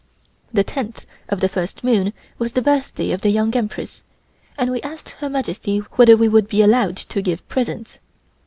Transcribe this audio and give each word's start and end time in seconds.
The 0.51 0.63
tenth 0.63 1.05
of 1.29 1.41
the 1.41 1.47
first 1.47 1.83
moon 1.83 2.11
was 2.39 2.53
the 2.53 2.61
birthday 2.63 3.11
of 3.11 3.21
the 3.21 3.29
Young 3.29 3.55
Empress, 3.55 4.01
and 4.57 4.71
we 4.71 4.81
asked 4.81 5.09
Her 5.09 5.29
Majesty 5.29 5.77
whether 5.77 6.17
we 6.17 6.27
would 6.27 6.47
be 6.49 6.63
allowed 6.63 6.97
to 6.97 7.21
give 7.21 7.47
presents. 7.47 7.99